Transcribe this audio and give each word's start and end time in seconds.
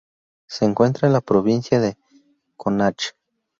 Se 0.47 0.65
encuentra 0.65 1.05
en 1.07 1.13
la 1.13 1.21
provincia 1.21 1.79
de 1.79 1.95
Connacht. 2.57 3.13